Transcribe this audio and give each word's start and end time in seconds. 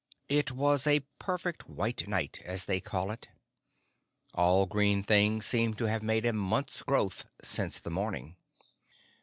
It 0.29 0.49
was 0.51 0.87
a 0.87 1.05
perfect 1.19 1.69
white 1.69 2.07
night, 2.07 2.41
as 2.43 2.65
they 2.65 2.79
call 2.81 3.11
it. 3.11 3.27
All 4.33 4.65
green 4.65 5.03
things 5.03 5.45
seemed 5.45 5.77
to 5.77 5.85
have 5.85 6.01
made 6.01 6.25
a 6.25 6.33
month's 6.33 6.81
growth 6.81 7.25
since 7.43 7.77
the 7.79 7.91
morning. 7.91 8.35